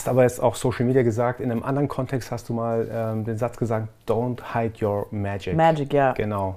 [0.00, 1.40] Du hast aber jetzt auch Social Media gesagt.
[1.40, 5.54] In einem anderen Kontext hast du mal ähm, den Satz gesagt, don't hide your magic.
[5.54, 6.12] Magic, ja.
[6.12, 6.56] Genau.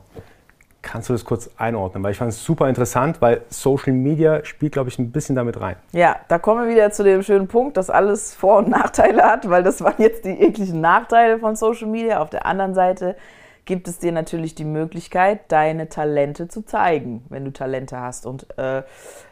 [0.82, 2.02] Kannst du das kurz einordnen?
[2.04, 5.60] Weil ich fand es super interessant, weil Social Media spielt, glaube ich, ein bisschen damit
[5.60, 5.76] rein.
[5.92, 9.50] Ja, da kommen wir wieder zu dem schönen Punkt, dass alles Vor- und Nachteile hat,
[9.50, 12.22] weil das waren jetzt die ekligen Nachteile von Social Media.
[12.22, 13.18] Auf der anderen Seite
[13.66, 18.26] gibt es dir natürlich die Möglichkeit, deine Talente zu zeigen, wenn du Talente hast.
[18.26, 18.84] Und äh,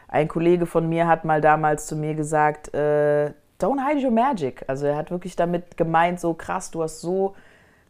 [0.09, 3.31] ein Kollege von mir hat mal damals zu mir gesagt, äh,
[3.63, 4.63] don't hide your magic.
[4.67, 7.35] Also er hat wirklich damit gemeint, so krass, du hast so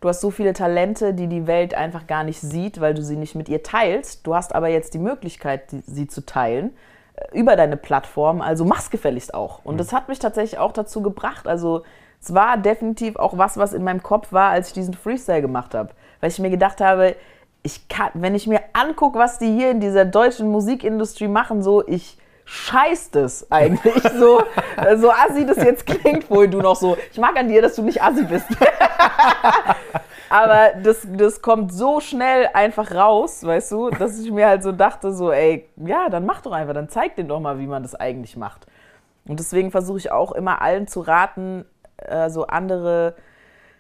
[0.02, 3.16] Du hast so viele Talente, die die Welt einfach gar nicht sieht, weil du sie
[3.16, 4.26] nicht mit ihr teilst.
[4.26, 6.76] Du hast aber jetzt die Möglichkeit, sie zu teilen
[7.14, 8.42] äh, über deine Plattform.
[8.42, 9.64] Also mach's gefälligst auch.
[9.64, 11.48] Und das hat mich tatsächlich auch dazu gebracht.
[11.48, 11.84] Also
[12.20, 15.76] es war definitiv auch was, was in meinem Kopf war, als ich diesen Freestyle gemacht
[15.76, 15.92] habe.
[16.20, 17.16] Weil ich mir gedacht habe,
[17.62, 21.88] ich kann, wenn ich mir angucke, was die hier in dieser deutschen Musikindustrie machen, so
[21.88, 22.18] ich
[22.52, 24.44] scheißt es eigentlich so,
[24.98, 27.82] so assi das jetzt klingt, wohl du noch so, ich mag an dir, dass du
[27.82, 28.46] nicht assi bist.
[30.30, 34.74] Aber das, das kommt so schnell einfach raus, weißt du, dass ich mir halt so
[34.74, 37.84] dachte, so, ey, ja, dann mach doch einfach, dann zeig dir doch mal, wie man
[37.84, 38.68] das eigentlich macht.
[39.26, 41.66] Und deswegen versuche ich auch immer allen zu raten,
[41.98, 43.16] äh, so andere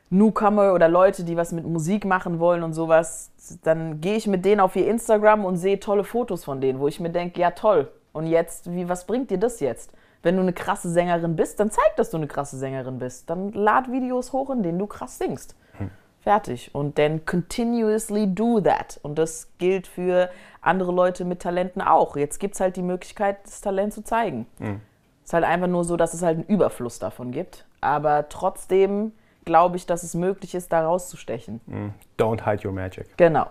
[0.10, 3.32] Newcomer oder Leute, die was mit Musik machen wollen und sowas,
[3.64, 6.88] dann gehe ich mit denen auf ihr Instagram und sehe tolle Fotos von denen, wo
[6.88, 9.92] ich mir denke, ja toll, und jetzt, wie, was bringt dir das jetzt?
[10.24, 13.30] Wenn du eine krasse Sängerin bist, dann zeig, dass du eine krasse Sängerin bist.
[13.30, 15.56] Dann lad Videos hoch, in denen du krass singst.
[15.78, 15.90] Hm.
[16.20, 16.70] Fertig.
[16.76, 19.00] Und dann continuously do that.
[19.02, 20.30] Und das gilt für
[20.62, 22.16] andere Leute mit Talenten auch.
[22.16, 24.46] Jetzt gibt es halt die Möglichkeit, das Talent zu zeigen.
[24.60, 24.82] Hm.
[25.24, 27.66] Es ist halt einfach nur so, dass es halt einen Überfluss davon gibt.
[27.80, 31.62] Aber trotzdem glaube ich, dass es möglich ist, da rauszustechen.
[31.68, 31.94] Hm.
[32.20, 33.18] Don't hide your magic.
[33.18, 33.48] Genau.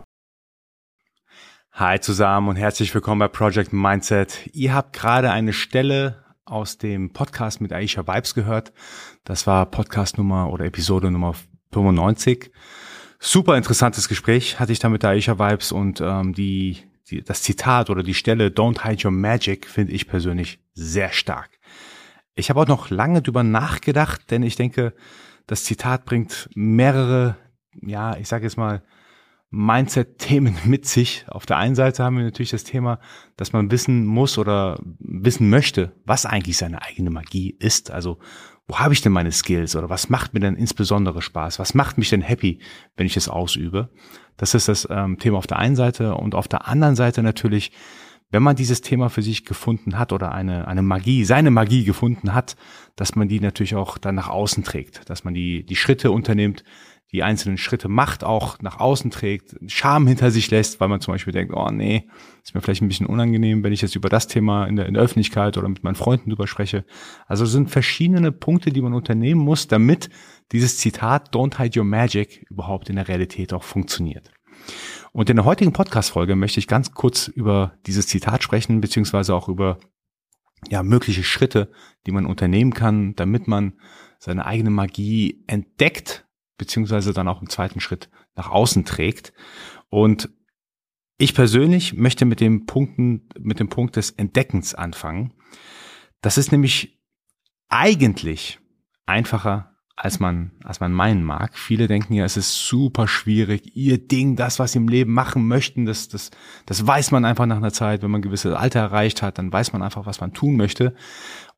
[1.72, 4.50] Hi zusammen und herzlich willkommen bei Project Mindset.
[4.52, 8.72] Ihr habt gerade eine Stelle aus dem Podcast mit Aisha Vibes gehört.
[9.24, 11.34] Das war Podcast Nummer oder Episode Nummer
[11.72, 12.50] 95.
[13.20, 17.88] Super interessantes Gespräch hatte ich da mit Aisha Vibes und ähm, die, die, das Zitat
[17.88, 21.50] oder die Stelle Don't hide your magic finde ich persönlich sehr stark.
[22.34, 24.92] Ich habe auch noch lange drüber nachgedacht, denn ich denke,
[25.46, 27.36] das Zitat bringt mehrere,
[27.80, 28.82] ja, ich sage jetzt mal,
[29.50, 31.24] Mindset-Themen mit sich.
[31.28, 33.00] Auf der einen Seite haben wir natürlich das Thema,
[33.36, 37.90] dass man wissen muss oder wissen möchte, was eigentlich seine eigene Magie ist.
[37.90, 38.18] Also
[38.70, 41.58] wo habe ich denn meine Skills oder was macht mir denn insbesondere Spaß?
[41.58, 42.60] Was macht mich denn happy,
[42.96, 43.88] wenn ich es ausübe?
[44.36, 47.72] Das ist das ähm, Thema auf der einen Seite und auf der anderen Seite natürlich,
[48.30, 52.32] wenn man dieses Thema für sich gefunden hat oder eine, eine Magie, seine Magie gefunden
[52.32, 52.54] hat,
[52.94, 56.62] dass man die natürlich auch dann nach außen trägt, dass man die, die Schritte unternimmt,
[57.12, 61.12] die einzelnen Schritte macht, auch nach außen trägt, Scham hinter sich lässt, weil man zum
[61.14, 62.08] Beispiel denkt, oh nee,
[62.42, 64.94] ist mir vielleicht ein bisschen unangenehm, wenn ich jetzt über das Thema in der, in
[64.94, 66.84] der Öffentlichkeit oder mit meinen Freunden drüber spreche.
[67.26, 70.08] Also es sind verschiedene Punkte, die man unternehmen muss, damit
[70.52, 74.30] dieses Zitat Don't hide your magic überhaupt in der Realität auch funktioniert.
[75.12, 79.48] Und in der heutigen Podcast-Folge möchte ich ganz kurz über dieses Zitat sprechen, beziehungsweise auch
[79.48, 79.78] über
[80.68, 81.72] ja, mögliche Schritte,
[82.06, 83.74] die man unternehmen kann, damit man
[84.18, 86.26] seine eigene Magie entdeckt
[86.60, 89.32] beziehungsweise dann auch im zweiten Schritt nach außen trägt.
[89.88, 90.28] Und
[91.18, 95.32] ich persönlich möchte mit dem Punkten, mit dem Punkt des Entdeckens anfangen.
[96.20, 97.00] Das ist nämlich
[97.68, 98.60] eigentlich
[99.06, 99.69] einfacher
[100.02, 101.58] als man, als man meinen mag.
[101.58, 105.46] Viele denken ja, es ist super schwierig, ihr Ding, das, was sie im Leben machen
[105.46, 106.30] möchten, das, das,
[106.64, 108.02] das weiß man einfach nach einer Zeit.
[108.02, 110.94] Wenn man ein gewisses Alter erreicht hat, dann weiß man einfach, was man tun möchte.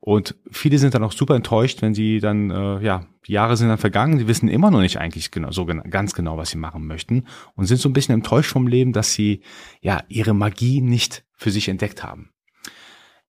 [0.01, 3.69] Und viele sind dann auch super enttäuscht, wenn sie dann, äh, ja, die Jahre sind
[3.69, 6.85] dann vergangen, sie wissen immer noch nicht eigentlich genau, so ganz genau, was sie machen
[6.85, 7.23] möchten
[7.55, 9.41] und sind so ein bisschen enttäuscht vom Leben, dass sie,
[9.79, 12.31] ja, ihre Magie nicht für sich entdeckt haben.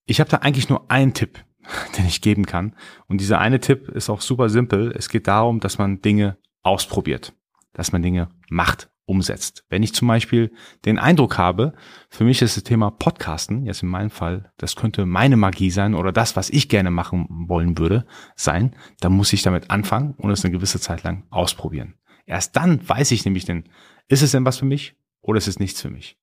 [0.06, 1.38] Ich habe da eigentlich nur einen Tipp
[1.99, 2.75] den ich geben kann.
[3.07, 4.93] Und dieser eine Tipp ist auch super simpel.
[4.97, 7.34] Es geht darum, dass man Dinge ausprobiert,
[7.72, 9.65] dass man Dinge macht, umsetzt.
[9.69, 10.53] Wenn ich zum Beispiel
[10.84, 11.75] den Eindruck habe,
[12.09, 15.95] für mich ist das Thema Podcasten, jetzt in meinem Fall, das könnte meine Magie sein
[15.95, 20.31] oder das, was ich gerne machen wollen würde, sein, dann muss ich damit anfangen und
[20.31, 21.95] es eine gewisse Zeit lang ausprobieren.
[22.27, 23.65] Erst dann weiß ich nämlich denn,
[24.09, 26.19] ist es denn was für mich oder ist es nichts für mich?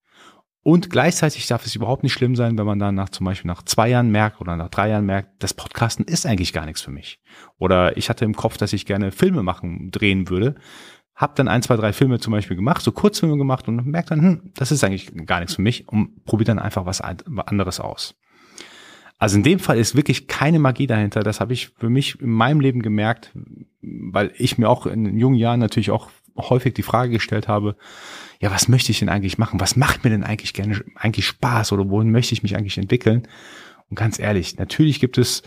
[0.64, 3.64] Und gleichzeitig darf es überhaupt nicht schlimm sein, wenn man dann nach zum Beispiel nach
[3.64, 6.92] zwei Jahren merkt oder nach drei Jahren merkt, das Podcasten ist eigentlich gar nichts für
[6.92, 7.20] mich.
[7.58, 10.56] Oder ich hatte im Kopf, dass ich gerne Filme machen, drehen würde.
[11.16, 14.22] Hab dann ein, zwei, drei Filme zum Beispiel gemacht, so Kurzfilme gemacht und merkt dann,
[14.22, 18.16] hm, das ist eigentlich gar nichts für mich und probiert dann einfach was anderes aus.
[19.22, 21.22] Also in dem Fall ist wirklich keine Magie dahinter.
[21.22, 23.32] Das habe ich für mich in meinem Leben gemerkt,
[23.82, 27.76] weil ich mir auch in jungen Jahren natürlich auch häufig die Frage gestellt habe,
[28.40, 29.60] ja, was möchte ich denn eigentlich machen?
[29.60, 33.28] Was macht mir denn eigentlich gerne, eigentlich Spaß oder wohin möchte ich mich eigentlich entwickeln?
[33.90, 35.44] Und ganz ehrlich, natürlich gibt es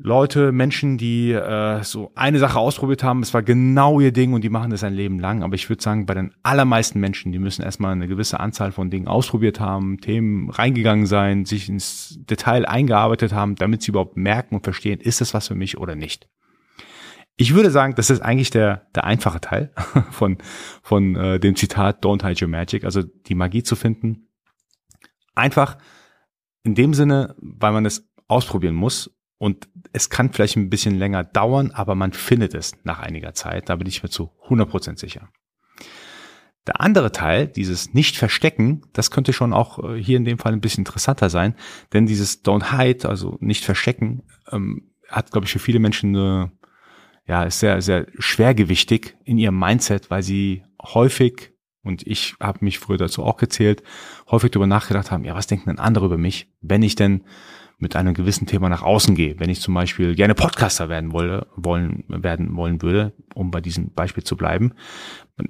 [0.00, 4.44] Leute, Menschen, die äh, so eine Sache ausprobiert haben, es war genau ihr Ding und
[4.44, 5.42] die machen das ein Leben lang.
[5.42, 8.90] Aber ich würde sagen, bei den allermeisten Menschen, die müssen erstmal eine gewisse Anzahl von
[8.90, 14.54] Dingen ausprobiert haben, Themen reingegangen sein, sich ins Detail eingearbeitet haben, damit sie überhaupt merken
[14.54, 16.28] und verstehen, ist das was für mich oder nicht.
[17.40, 19.72] Ich würde sagen, das ist eigentlich der, der einfache Teil
[20.10, 20.38] von,
[20.82, 24.26] von äh, dem Zitat Don't hide your magic, also die Magie zu finden.
[25.36, 25.78] Einfach
[26.64, 31.22] in dem Sinne, weil man es ausprobieren muss und es kann vielleicht ein bisschen länger
[31.22, 33.68] dauern, aber man findet es nach einiger Zeit.
[33.68, 35.28] Da bin ich mir zu 100% sicher.
[36.66, 40.60] Der andere Teil, dieses Nicht-Verstecken, das könnte schon auch äh, hier in dem Fall ein
[40.60, 41.54] bisschen interessanter sein,
[41.92, 46.52] denn dieses Don't Hide, also Nicht-Verstecken, ähm, hat, glaube ich, für viele Menschen eine,
[47.28, 51.52] ja, ist sehr, sehr schwergewichtig in ihrem Mindset, weil sie häufig,
[51.82, 53.82] und ich habe mich früher dazu auch gezählt,
[54.30, 57.24] häufig darüber nachgedacht haben, ja, was denken denn andere über mich, wenn ich denn
[57.78, 59.38] mit einem gewissen Thema nach außen gehe.
[59.38, 63.92] Wenn ich zum Beispiel gerne Podcaster werden wolle, wollen, werden wollen würde, um bei diesem
[63.92, 64.72] Beispiel zu bleiben.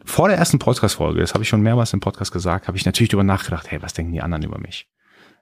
[0.04, 3.08] Vor der ersten Podcast-Folge, das habe ich schon mehrmals im Podcast gesagt, habe ich natürlich
[3.08, 4.88] darüber nachgedacht, hey, was denken die anderen über mich?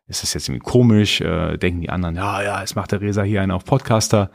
[0.06, 1.20] Ist das jetzt irgendwie komisch?
[1.20, 4.30] Äh, denken die anderen, ja, ja, es macht der Resa hier einen auf Podcaster.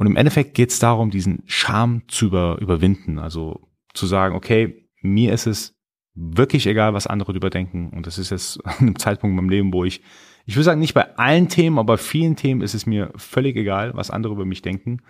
[0.00, 3.18] Und im Endeffekt geht es darum, diesen Charme zu über, überwinden.
[3.18, 5.74] Also zu sagen, okay, mir ist es
[6.14, 7.90] wirklich egal, was andere darüber denken.
[7.90, 10.00] Und das ist jetzt an einem Zeitpunkt in meinem Leben, wo ich
[10.46, 13.56] ich würde sagen, nicht bei allen Themen, aber bei vielen Themen ist es mir völlig
[13.56, 15.02] egal, was andere über mich denken.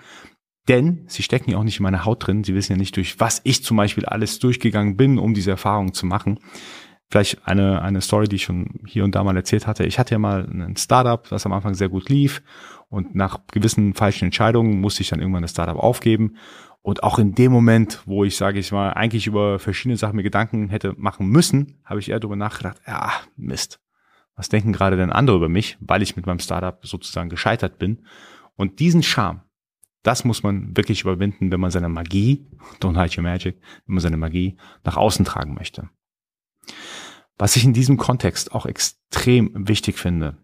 [0.69, 2.43] Denn sie stecken ja auch nicht in meiner Haut drin.
[2.43, 5.95] Sie wissen ja nicht, durch was ich zum Beispiel alles durchgegangen bin, um diese Erfahrung
[5.95, 6.41] zu machen.
[7.11, 9.85] Vielleicht eine, eine Story, die ich schon hier und da mal erzählt hatte.
[9.85, 12.43] Ich hatte ja mal ein Startup, das am Anfang sehr gut lief.
[12.89, 16.37] Und nach gewissen falschen Entscheidungen musste ich dann irgendwann das Startup aufgeben.
[16.83, 20.23] Und auch in dem Moment, wo ich, sage ich mal, eigentlich über verschiedene Sachen mir
[20.23, 23.81] Gedanken hätte machen müssen, habe ich eher darüber nachgedacht, ja, Mist
[24.41, 28.07] was denken gerade denn andere über mich, weil ich mit meinem Startup sozusagen gescheitert bin.
[28.57, 29.43] Und diesen Charme,
[30.03, 32.49] das muss man wirklich überwinden, wenn man seine Magie,
[32.81, 35.91] don't hide your magic, wenn man seine Magie nach außen tragen möchte.
[37.41, 40.37] Was ich in diesem Kontext auch extrem wichtig finde,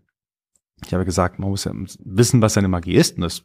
[0.86, 3.44] ich habe gesagt, man muss ja wissen, was seine Magie ist, und das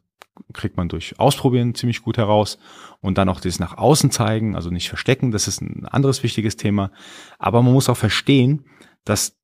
[0.53, 2.57] kriegt man durch Ausprobieren ziemlich gut heraus
[3.01, 6.55] und dann auch das nach außen zeigen, also nicht verstecken, das ist ein anderes wichtiges
[6.55, 6.91] Thema,
[7.39, 8.63] aber man muss auch verstehen,
[9.03, 9.37] dass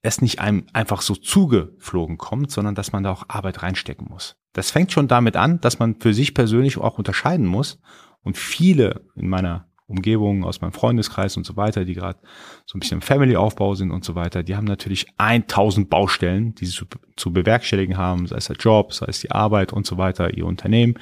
[0.00, 4.36] es nicht einem einfach so zugeflogen kommt, sondern dass man da auch Arbeit reinstecken muss.
[4.54, 7.78] Das fängt schon damit an, dass man für sich persönlich auch unterscheiden muss.
[8.22, 12.18] Und viele in meiner Umgebung, aus meinem Freundeskreis und so weiter, die gerade
[12.64, 16.66] so ein bisschen im Family-Aufbau sind und so weiter, die haben natürlich 1000 Baustellen, die
[16.66, 19.98] sie zu, zu bewerkstelligen haben, sei es der Job, sei es die Arbeit und so
[19.98, 20.94] weiter, ihr Unternehmen.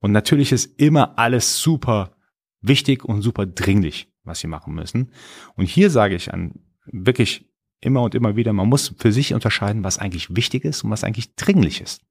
[0.00, 2.12] Und natürlich ist immer alles super
[2.60, 5.12] wichtig und super dringlich, was sie machen müssen.
[5.56, 6.52] Und hier sage ich an
[6.84, 7.48] wirklich
[7.80, 11.04] immer und immer wieder, man muss für sich unterscheiden, was eigentlich wichtig ist und was
[11.04, 12.02] eigentlich dringlich ist.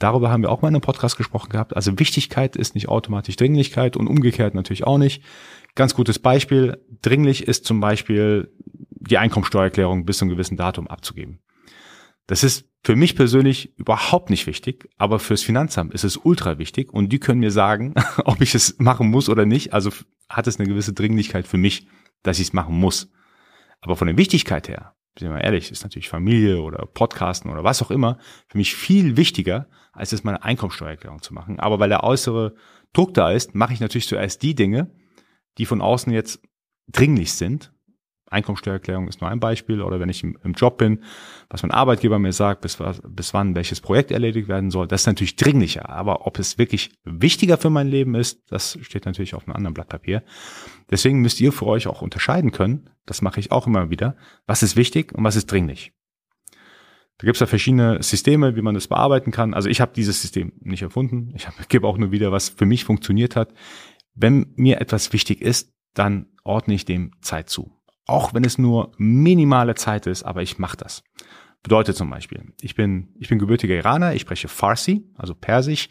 [0.00, 1.76] Darüber haben wir auch mal in einem Podcast gesprochen gehabt.
[1.76, 5.22] Also Wichtigkeit ist nicht automatisch Dringlichkeit und umgekehrt natürlich auch nicht.
[5.74, 6.82] Ganz gutes Beispiel.
[7.02, 11.40] Dringlich ist zum Beispiel die Einkommensteuererklärung bis zu einem gewissen Datum abzugeben.
[12.26, 16.90] Das ist für mich persönlich überhaupt nicht wichtig, aber fürs Finanzamt ist es ultra wichtig
[16.94, 17.92] und die können mir sagen,
[18.24, 19.74] ob ich es machen muss oder nicht.
[19.74, 19.90] Also
[20.30, 21.86] hat es eine gewisse Dringlichkeit für mich,
[22.22, 23.12] dass ich es machen muss.
[23.82, 27.64] Aber von der Wichtigkeit her, sind wir mal ehrlich, ist natürlich Familie oder Podcasten oder
[27.64, 31.58] was auch immer für mich viel wichtiger, als es meine Einkommensteuererklärung zu machen.
[31.58, 32.54] Aber weil der äußere
[32.92, 34.94] Druck da ist, mache ich natürlich zuerst die Dinge,
[35.58, 36.42] die von außen jetzt
[36.88, 37.72] dringlich sind
[38.30, 41.02] Einkommensteuererklärung ist nur ein Beispiel oder wenn ich im, im, Job bin,
[41.48, 45.06] was mein Arbeitgeber mir sagt, bis, bis wann welches Projekt erledigt werden soll, das ist
[45.06, 45.88] natürlich dringlicher.
[45.88, 49.74] Aber ob es wirklich wichtiger für mein Leben ist, das steht natürlich auf einem anderen
[49.74, 50.22] Blatt Papier.
[50.90, 54.62] Deswegen müsst ihr für euch auch unterscheiden können, das mache ich auch immer wieder, was
[54.62, 55.92] ist wichtig und was ist dringlich.
[57.18, 59.52] Da gibt es ja verschiedene Systeme, wie man das bearbeiten kann.
[59.52, 61.34] Also ich habe dieses System nicht erfunden.
[61.34, 63.52] Ich gebe auch nur wieder, was für mich funktioniert hat.
[64.14, 67.76] Wenn mir etwas wichtig ist, dann ordne ich dem Zeit zu
[68.10, 71.02] auch wenn es nur minimale Zeit ist, aber ich mache das.
[71.62, 75.88] Bedeutet zum Beispiel, ich bin, ich bin gebürtiger Iraner, ich spreche Farsi, also Persisch,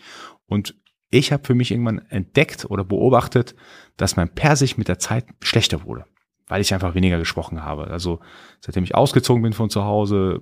[0.48, 0.76] und
[1.12, 3.56] ich habe für mich irgendwann entdeckt oder beobachtet,
[3.98, 6.06] dass mein Persisch mit der Zeit schlechter wurde,
[6.48, 7.88] weil ich einfach weniger gesprochen habe.
[7.88, 8.20] Also
[8.62, 10.42] seitdem ich ausgezogen bin von zu Hause,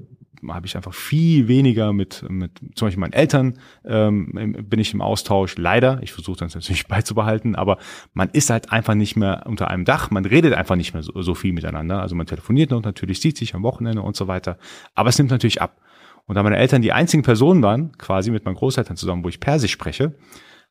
[0.49, 5.01] habe ich einfach viel weniger mit, mit zum Beispiel meinen Eltern ähm, bin ich im
[5.01, 5.57] Austausch.
[5.57, 7.77] Leider, ich versuche das natürlich beizubehalten, aber
[8.13, 11.21] man ist halt einfach nicht mehr unter einem Dach, man redet einfach nicht mehr so,
[11.21, 12.01] so viel miteinander.
[12.01, 14.57] Also man telefoniert noch natürlich, sieht sich am Wochenende und so weiter.
[14.95, 15.81] Aber es nimmt natürlich ab.
[16.25, 19.39] Und da meine Eltern die einzigen Personen waren, quasi mit meinen Großeltern zusammen, wo ich
[19.39, 20.15] Persisch spreche,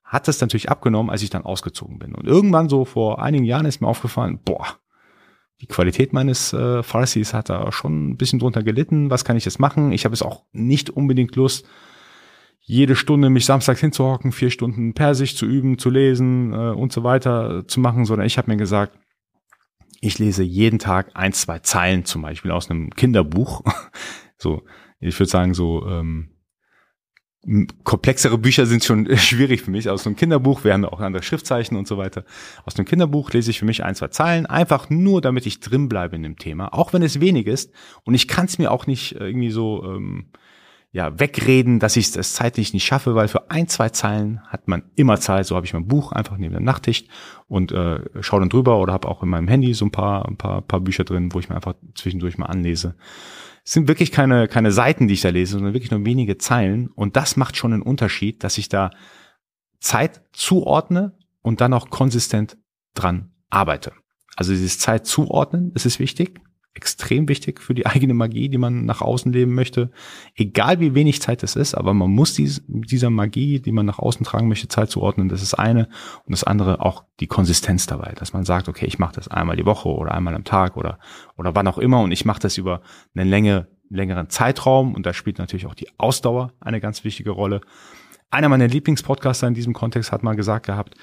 [0.05, 2.15] hat das natürlich abgenommen, als ich dann ausgezogen bin.
[2.15, 4.67] Und irgendwann so vor einigen Jahren ist mir aufgefallen, boah,
[5.61, 9.11] die Qualität meines äh, Farsis hat da schon ein bisschen drunter gelitten.
[9.11, 9.93] Was kann ich jetzt machen?
[9.93, 11.67] Ich habe es auch nicht unbedingt Lust,
[12.61, 17.05] jede Stunde mich samstags hinzuhocken, vier Stunden Persisch zu üben, zu lesen äh, und so
[17.05, 18.99] weiter zu machen, sondern ich habe mir gesagt,
[20.01, 23.63] ich lese jeden Tag ein, zwei Zeilen zum Beispiel aus einem Kinderbuch.
[24.37, 24.63] so,
[25.01, 26.36] ich würde sagen, so ähm,
[27.85, 29.89] komplexere Bücher sind schon schwierig für mich.
[29.89, 32.25] Aus einem Kinderbuch, wir haben ja auch andere Schriftzeichen und so weiter.
[32.65, 35.89] Aus einem Kinderbuch lese ich für mich ein, zwei Zeilen, einfach nur, damit ich drin
[35.89, 37.73] bleibe in dem Thema, auch wenn es wenig ist.
[38.05, 40.27] Und ich kann es mir auch nicht irgendwie so ähm,
[40.93, 44.83] ja, wegreden, dass ich es zeitlich nicht schaffe, weil für ein, zwei Zeilen hat man
[44.95, 45.47] immer Zeit.
[45.47, 47.05] So habe ich mein Buch einfach neben der Nachttisch
[47.49, 50.37] und äh, schaue dann drüber oder habe auch in meinem Handy so ein paar, ein
[50.37, 52.95] paar, paar Bücher drin, wo ich mir einfach zwischendurch mal anlese.
[53.69, 56.87] Sind wirklich keine, keine Seiten, die ich da lese, sondern wirklich nur wenige Zeilen.
[56.87, 58.91] Und das macht schon einen Unterschied, dass ich da
[59.81, 62.57] Zeit zuordne und dann auch konsistent
[62.95, 63.93] dran arbeite.
[64.37, 66.41] Also dieses Zeit zuordnen, das ist wichtig
[66.77, 69.91] extrem wichtig für die eigene Magie, die man nach außen leben möchte.
[70.35, 73.99] Egal wie wenig Zeit es ist, aber man muss dies, dieser Magie, die man nach
[73.99, 75.29] außen tragen möchte, Zeit zuordnen.
[75.29, 75.89] Das ist eine.
[76.25, 79.57] Und das andere auch die Konsistenz dabei, dass man sagt, okay, ich mache das einmal
[79.57, 80.99] die Woche oder einmal am Tag oder,
[81.37, 82.83] oder wann auch immer und ich mache das über
[83.15, 84.95] eine Länge, längeren Zeitraum.
[84.95, 87.61] Und da spielt natürlich auch die Ausdauer eine ganz wichtige Rolle.
[88.31, 90.95] Einer meiner Lieblingspodcaster in diesem Kontext hat mal gesagt gehabt,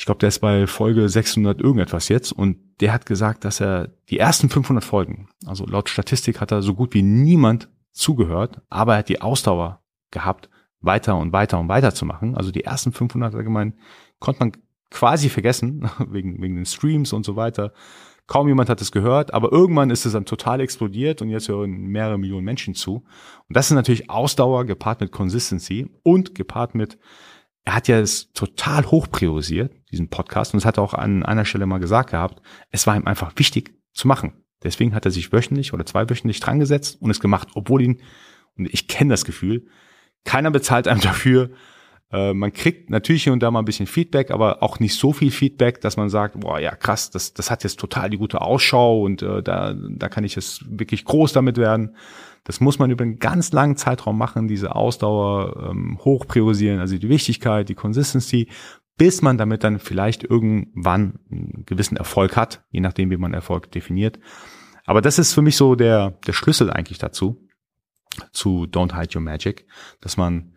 [0.00, 3.90] ich glaube, der ist bei Folge 600 irgendetwas jetzt und der hat gesagt, dass er
[4.08, 8.94] die ersten 500 Folgen, also laut Statistik hat er so gut wie niemand zugehört, aber
[8.94, 10.48] er hat die Ausdauer gehabt,
[10.80, 12.34] weiter und weiter und weiter zu machen.
[12.34, 13.74] Also die ersten 500 allgemein
[14.20, 14.52] konnte man
[14.90, 17.74] quasi vergessen, wegen, wegen den Streams und so weiter.
[18.26, 21.72] Kaum jemand hat es gehört, aber irgendwann ist es dann total explodiert und jetzt hören
[21.72, 23.04] mehrere Millionen Menschen zu.
[23.48, 26.96] Und das ist natürlich Ausdauer gepaart mit Consistency und gepaart mit
[27.64, 31.22] er hat ja es total hoch priorisiert, diesen Podcast, und das hat er auch an
[31.22, 32.40] einer Stelle mal gesagt gehabt,
[32.70, 34.32] es war ihm einfach wichtig zu machen.
[34.62, 38.00] Deswegen hat er sich wöchentlich oder zweiwöchentlich dran gesetzt und es gemacht, obwohl ihn,
[38.56, 39.66] und ich kenne das Gefühl,
[40.24, 41.50] keiner bezahlt einem dafür.
[42.12, 45.12] Äh, man kriegt natürlich hier und da mal ein bisschen Feedback, aber auch nicht so
[45.12, 48.40] viel Feedback, dass man sagt, boah, ja krass, das, das hat jetzt total die gute
[48.40, 51.96] Ausschau und äh, da, da kann ich jetzt wirklich groß damit werden.
[52.44, 56.96] Das muss man über einen ganz langen Zeitraum machen, diese Ausdauer ähm, hoch priorisieren, also
[56.96, 58.48] die Wichtigkeit, die Consistency,
[58.96, 63.70] bis man damit dann vielleicht irgendwann einen gewissen Erfolg hat, je nachdem, wie man Erfolg
[63.70, 64.18] definiert.
[64.84, 67.46] Aber das ist für mich so der, der Schlüssel eigentlich dazu,
[68.32, 69.66] zu Don't Hide Your Magic,
[70.00, 70.54] dass man,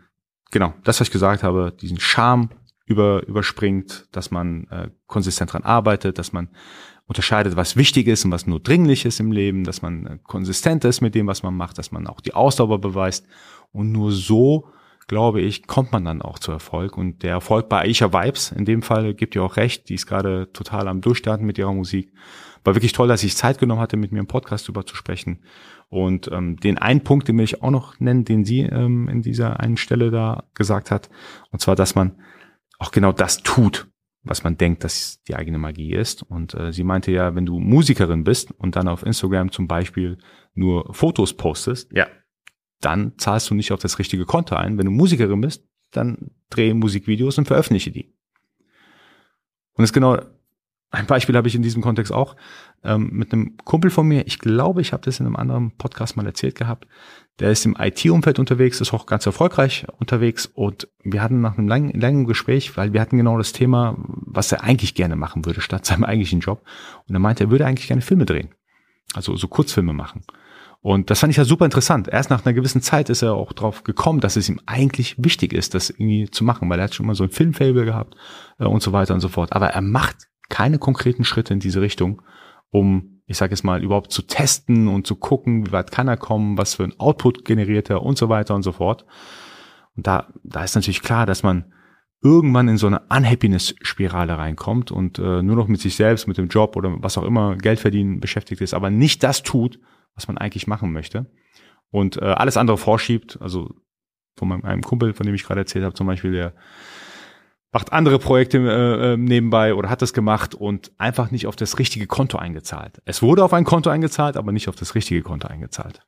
[0.51, 2.49] genau, das, was ich gesagt habe, diesen Charme
[2.85, 6.49] über, überspringt, dass man äh, konsistent dran arbeitet, dass man
[7.05, 10.85] unterscheidet, was wichtig ist und was nur dringlich ist im Leben, dass man äh, konsistent
[10.85, 13.27] ist mit dem, was man macht, dass man auch die Ausdauer beweist.
[13.71, 14.67] Und nur so,
[15.07, 16.97] glaube ich, kommt man dann auch zu Erfolg.
[16.97, 20.07] Und der Erfolg bei Aisha Vibes, in dem Fall, gibt ihr auch recht, die ist
[20.07, 22.13] gerade total am Durchstarten mit ihrer Musik.
[22.63, 25.43] War wirklich toll, dass ich Zeit genommen hatte, mit mir im Podcast über zu sprechen.
[25.89, 29.21] Und ähm, den einen Punkt, den will ich auch noch nennen, den sie ähm, in
[29.21, 31.09] dieser einen Stelle da gesagt hat.
[31.51, 32.17] Und zwar, dass man
[32.79, 33.87] auch genau das tut,
[34.23, 36.23] was man denkt, dass die eigene Magie ist.
[36.23, 40.17] Und äh, sie meinte ja, wenn du Musikerin bist und dann auf Instagram zum Beispiel
[40.53, 42.07] nur Fotos postest, ja,
[42.79, 44.77] dann zahlst du nicht auf das richtige Konto ein.
[44.77, 48.13] Wenn du Musikerin bist, dann dreh Musikvideos und veröffentliche die.
[49.73, 50.17] Und das ist genau
[50.93, 52.35] ein Beispiel habe ich in diesem Kontext auch
[52.83, 54.27] ähm, mit einem Kumpel von mir.
[54.27, 56.87] Ich glaube, ich habe das in einem anderen Podcast mal erzählt gehabt.
[57.39, 61.67] Der ist im IT-Umfeld unterwegs, ist auch ganz erfolgreich unterwegs und wir hatten nach einem
[61.67, 65.61] langen, langen Gespräch, weil wir hatten genau das Thema, was er eigentlich gerne machen würde
[65.61, 66.63] statt seinem eigentlichen Job.
[67.07, 68.49] Und er meinte, er würde eigentlich gerne Filme drehen,
[69.15, 70.21] also so Kurzfilme machen.
[70.79, 72.07] Und das fand ich ja super interessant.
[72.07, 75.53] Erst nach einer gewissen Zeit ist er auch drauf gekommen, dass es ihm eigentlich wichtig
[75.53, 78.15] ist, das irgendwie zu machen, weil er hat schon mal so ein Filmfable gehabt
[78.59, 79.53] äh, und so weiter und so fort.
[79.53, 82.21] Aber er macht keine konkreten Schritte in diese Richtung,
[82.69, 86.17] um, ich sage jetzt mal, überhaupt zu testen und zu gucken, wie weit kann er
[86.17, 89.05] kommen, was für ein Output generiert er und so weiter und so fort.
[89.95, 91.71] Und da, da ist natürlich klar, dass man
[92.21, 96.47] irgendwann in so eine Unhappiness-Spirale reinkommt und äh, nur noch mit sich selbst, mit dem
[96.47, 99.79] Job oder was auch immer Geld verdienen beschäftigt ist, aber nicht das tut,
[100.15, 101.25] was man eigentlich machen möchte
[101.91, 103.37] und äh, alles andere vorschiebt.
[103.41, 103.75] Also
[104.35, 106.53] von meinem einem Kumpel, von dem ich gerade erzählt habe, zum Beispiel, der
[107.73, 111.79] macht andere Projekte äh, äh, nebenbei oder hat das gemacht und einfach nicht auf das
[111.79, 113.01] richtige Konto eingezahlt.
[113.03, 116.01] Es wurde auf ein Konto eingezahlt, aber nicht auf das richtige Konto eingezahlt.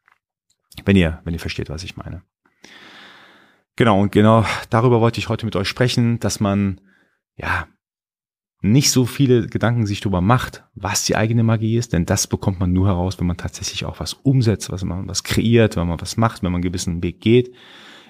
[0.85, 2.21] Wenn ihr, wenn ihr versteht, was ich meine.
[3.75, 6.79] Genau, und genau darüber wollte ich heute mit euch sprechen, dass man,
[7.35, 7.67] ja,
[8.61, 12.59] nicht so viele Gedanken sich darüber macht, was die eigene Magie ist, denn das bekommt
[12.59, 16.01] man nur heraus, wenn man tatsächlich auch was umsetzt, was man was kreiert, wenn man
[16.01, 17.53] was macht, wenn man einen gewissen Weg geht.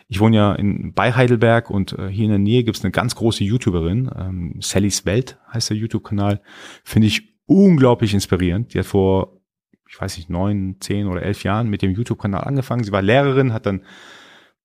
[0.07, 3.15] Ich wohne ja in, bei Heidelberg und äh, hier in der Nähe gibt's eine ganz
[3.15, 6.41] große YouTuberin, ähm, Sallys Welt heißt der YouTube-Kanal.
[6.83, 8.73] Finde ich unglaublich inspirierend.
[8.73, 9.41] Die hat vor,
[9.89, 12.83] ich weiß nicht, neun, zehn oder elf Jahren mit dem YouTube-Kanal angefangen.
[12.83, 13.83] Sie war Lehrerin, hat dann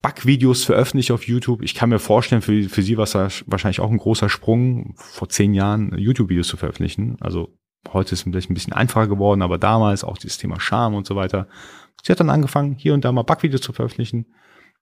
[0.02, 1.62] Backvideos veröffentliche auf YouTube.
[1.62, 3.14] Ich kann mir vorstellen, für, für Sie war es
[3.46, 7.16] wahrscheinlich auch ein großer Sprung, vor zehn Jahren YouTube-Videos zu veröffentlichen.
[7.20, 7.54] Also
[7.92, 11.06] heute ist es vielleicht ein bisschen einfacher geworden, aber damals auch dieses Thema Charme und
[11.06, 11.48] so weiter.
[12.02, 14.26] Sie hat dann angefangen, hier und da mal Backvideos zu veröffentlichen.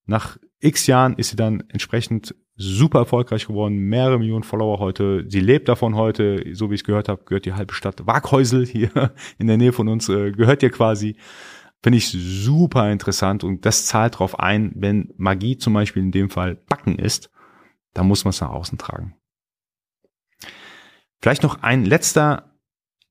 [0.09, 5.27] Nach x Jahren ist sie dann entsprechend super erfolgreich geworden, mehrere Millionen Follower heute.
[5.29, 9.13] Sie lebt davon heute, so wie ich gehört habe, gehört die halbe Stadt Waghäusel hier
[9.39, 11.17] in der Nähe von uns, äh, gehört ihr quasi.
[11.83, 16.31] Finde ich super interessant und das zahlt darauf ein, wenn Magie zum Beispiel in dem
[16.31, 17.31] Fall Backen ist,
[17.93, 19.15] dann muss man es nach außen tragen.
[21.21, 22.55] Vielleicht noch ein letzter,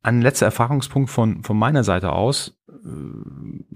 [0.02, 2.60] ein letzter Erfahrungspunkt von, von meiner Seite aus.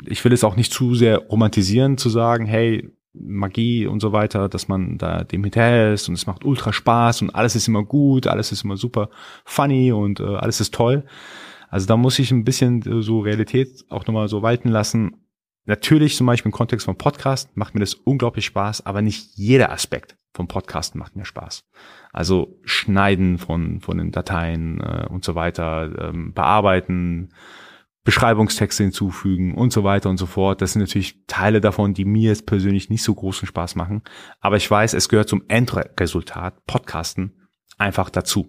[0.08, 4.48] Ich will es auch nicht zu sehr romantisieren, zu sagen, hey, Magie und so weiter,
[4.50, 7.84] dass man da dem hinterher ist und es macht ultra Spaß und alles ist immer
[7.84, 9.10] gut, alles ist immer super
[9.46, 11.06] funny und äh, alles ist toll.
[11.70, 15.26] Also da muss ich ein bisschen äh, so Realität auch nochmal so walten lassen.
[15.66, 19.72] Natürlich zum Beispiel im Kontext von Podcast macht mir das unglaublich Spaß, aber nicht jeder
[19.72, 21.64] Aspekt vom Podcasten macht mir Spaß.
[22.12, 27.30] Also Schneiden von, von den Dateien äh, und so weiter, ähm, bearbeiten,
[28.04, 30.62] Beschreibungstexte hinzufügen und so weiter und so fort.
[30.62, 34.02] Das sind natürlich Teile davon, die mir jetzt persönlich nicht so großen Spaß machen.
[34.40, 37.34] Aber ich weiß, es gehört zum Endresultat, Podcasten,
[37.78, 38.48] einfach dazu.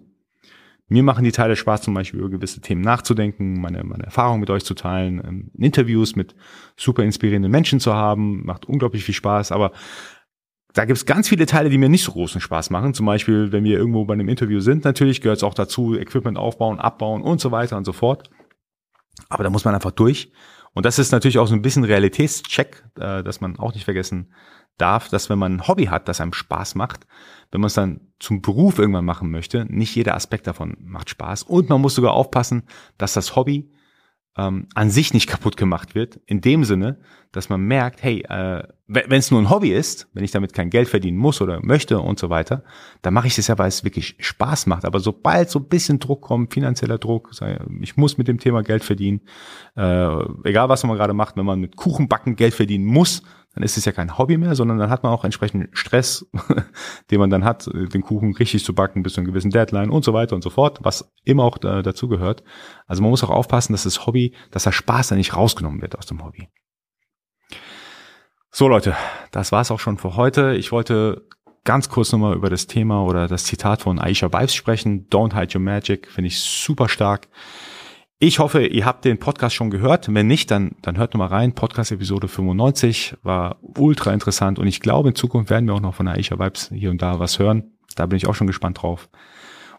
[0.87, 4.49] Mir machen die Teile Spaß, zum Beispiel über gewisse Themen nachzudenken, meine, meine Erfahrungen mit
[4.49, 6.35] euch zu teilen, ähm, Interviews mit
[6.75, 9.71] super inspirierenden Menschen zu haben, macht unglaublich viel Spaß, aber
[10.73, 12.95] da gibt es ganz viele Teile, die mir nicht so großen Spaß machen.
[12.95, 16.37] Zum Beispiel, wenn wir irgendwo bei einem Interview sind, natürlich gehört es auch dazu, Equipment
[16.37, 18.29] aufbauen, abbauen und so weiter und so fort.
[19.29, 20.31] Aber da muss man einfach durch.
[20.73, 24.33] Und das ist natürlich auch so ein bisschen Realitätscheck, äh, dass man auch nicht vergessen
[24.77, 27.05] darf, dass wenn man ein Hobby hat, das einem Spaß macht,
[27.51, 31.43] wenn man es dann zum Beruf irgendwann machen möchte, nicht jeder Aspekt davon macht Spaß.
[31.43, 32.63] Und man muss sogar aufpassen,
[32.97, 33.71] dass das Hobby
[34.37, 36.19] ähm, an sich nicht kaputt gemacht wird.
[36.25, 36.97] In dem Sinne,
[37.31, 40.69] dass man merkt, hey, äh, wenn es nur ein Hobby ist, wenn ich damit kein
[40.69, 42.63] Geld verdienen muss oder möchte und so weiter,
[43.01, 44.85] dann mache ich das ja, weil es wirklich Spaß macht.
[44.85, 47.31] Aber sobald so ein bisschen Druck kommt, finanzieller Druck,
[47.81, 49.21] ich muss mit dem Thema Geld verdienen,
[49.75, 50.07] äh,
[50.43, 53.85] egal was man gerade macht, wenn man mit Kuchenbacken Geld verdienen muss, dann ist es
[53.85, 56.25] ja kein Hobby mehr, sondern dann hat man auch entsprechend Stress,
[57.11, 60.03] den man dann hat, den Kuchen richtig zu backen bis zu einem gewissen Deadline und
[60.03, 62.43] so weiter und so fort, was immer auch da, dazu gehört.
[62.87, 65.97] Also man muss auch aufpassen, dass das Hobby, dass der Spaß da nicht rausgenommen wird
[65.97, 66.49] aus dem Hobby.
[68.49, 68.95] So Leute,
[69.31, 70.53] das war's auch schon für heute.
[70.55, 71.27] Ich wollte
[71.63, 75.07] ganz kurz nochmal über das Thema oder das Zitat von Aisha Vibes sprechen.
[75.09, 77.27] Don't hide your magic, finde ich super stark.
[78.25, 80.07] Ich hoffe, ihr habt den Podcast schon gehört.
[80.13, 81.55] Wenn nicht, dann, dann hört mal rein.
[81.55, 85.93] Podcast Episode 95 war ultra interessant und ich glaube, in Zukunft werden wir auch noch
[85.93, 87.73] von Aisha Vibes hier und da was hören.
[87.97, 89.09] Da bin ich auch schon gespannt drauf.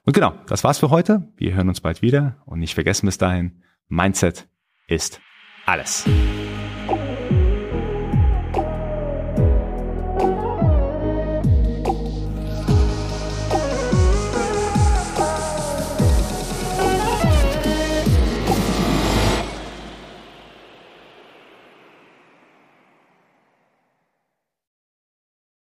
[0.04, 1.26] Und genau, das war's für heute.
[1.38, 4.46] Wir hören uns bald wieder und nicht vergessen bis dahin, Mindset
[4.88, 5.22] ist
[5.64, 6.04] alles.